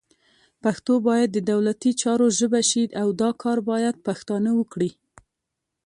[0.63, 4.89] پښتو باید د دولتي چارو ژبه شي، او دا کار باید پښتانه وکړي